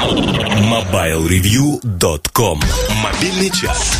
[0.00, 2.58] MobileReview.com
[3.04, 3.98] Мобильный час.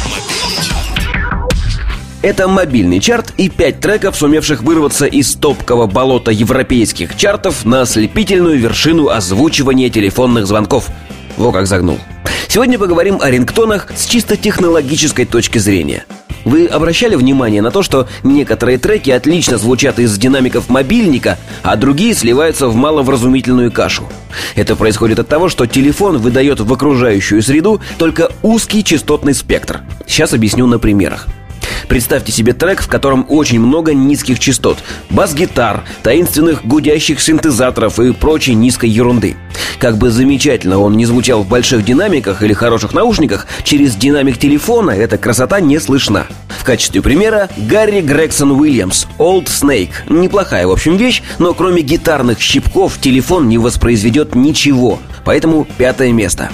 [2.22, 8.58] Это мобильный чарт и пять треков, сумевших вырваться из топкого болота европейских чартов на ослепительную
[8.58, 10.88] вершину озвучивания телефонных звонков.
[11.36, 11.98] Во как загнул.
[12.48, 16.06] Сегодня поговорим о рингтонах с чисто технологической точки зрения–
[16.44, 22.14] вы обращали внимание на то, что некоторые треки отлично звучат из динамиков мобильника, а другие
[22.14, 24.04] сливаются в маловразумительную кашу?
[24.54, 29.80] Это происходит от того, что телефон выдает в окружающую среду только узкий частотный спектр.
[30.06, 31.26] Сейчас объясню на примерах.
[31.90, 34.78] Представьте себе трек, в котором очень много низких частот,
[35.10, 39.36] бас-гитар, таинственных гудящих синтезаторов и прочей низкой ерунды.
[39.80, 44.92] Как бы замечательно он не звучал в больших динамиках или хороших наушниках, через динамик телефона
[44.92, 46.28] эта красота не слышна.
[46.60, 49.90] В качестве примера Гарри Грегсон Уильямс «Old Snake».
[50.08, 55.00] Неплохая, в общем, вещь, но кроме гитарных щипков телефон не воспроизведет ничего.
[55.24, 56.50] Поэтому пятое место.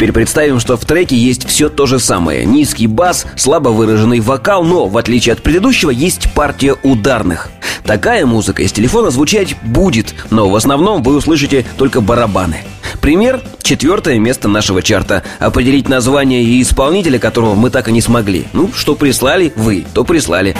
[0.00, 2.46] Теперь представим, что в треке есть все то же самое.
[2.46, 7.50] Низкий бас, слабо выраженный вокал, но, в отличие от предыдущего, есть партия ударных.
[7.84, 12.62] Такая музыка из телефона звучать будет, но в основном вы услышите только барабаны.
[13.02, 15.22] Пример– четвертое место нашего чарта.
[15.38, 18.46] Определить название и исполнителя, которого мы так и не смогли.
[18.54, 20.56] Ну, что прислали вы, то прислали.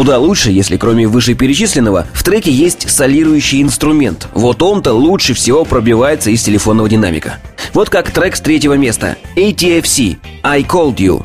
[0.00, 4.28] Куда лучше, если кроме вышеперечисленного в треке есть солирующий инструмент.
[4.32, 7.38] Вот он-то лучше всего пробивается из телефонного динамика.
[7.74, 9.18] Вот как трек с третьего места.
[9.36, 11.22] ATFC «I Called You».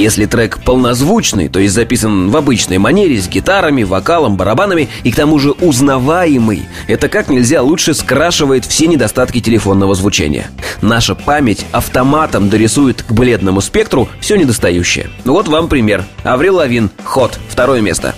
[0.00, 5.16] Если трек полнозвучный, то есть записан в обычной манере с гитарами, вокалом, барабанами и к
[5.16, 10.46] тому же узнаваемый, это как нельзя лучше скрашивает все недостатки телефонного звучания.
[10.80, 15.10] Наша память автоматом дорисует к бледному спектру все недостающее.
[15.26, 16.02] Вот вам пример.
[16.24, 18.14] Аврил Лавин, ход, второе место.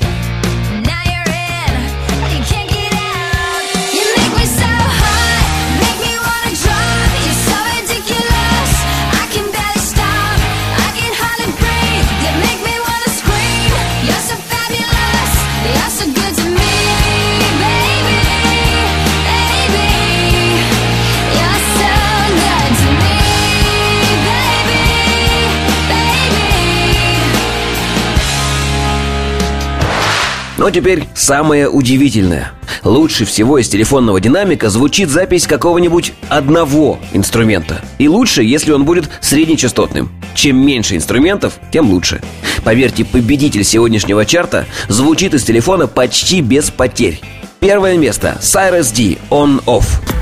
[30.62, 32.52] Но теперь самое удивительное.
[32.84, 37.80] Лучше всего из телефонного динамика звучит запись какого-нибудь одного инструмента.
[37.98, 40.12] И лучше, если он будет среднечастотным.
[40.36, 42.22] Чем меньше инструментов, тем лучше.
[42.62, 47.20] Поверьте, победитель сегодняшнего чарта звучит из телефона почти без потерь.
[47.58, 48.38] Первое место.
[48.40, 49.18] Cyrus D.
[49.30, 50.21] On-Off.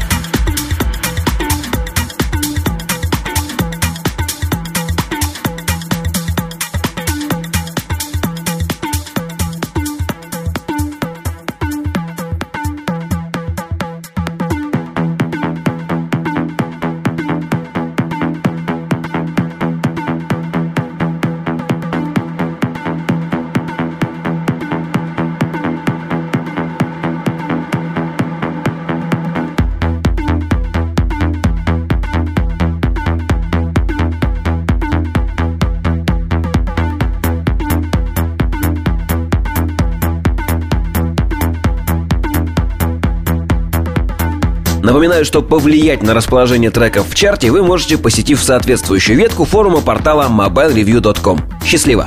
[44.82, 50.29] Напоминаю, что повлиять на расположение треков в чарте вы можете, посетив соответствующую ветку форума портала
[50.29, 51.41] mobilereview.com.
[51.65, 52.06] Счастливо!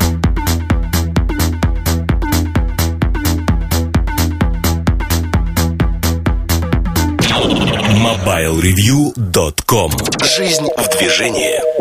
[8.04, 9.92] MobileReview.com
[10.24, 11.73] Жизнь в движении